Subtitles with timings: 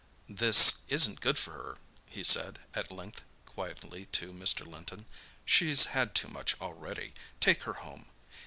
[0.33, 1.77] "This isn't good for her,"
[2.09, 4.65] he said at length quietly to Mr.
[4.65, 5.05] Linton.
[5.45, 7.13] "She's had too much already.
[7.39, 8.07] Take her home."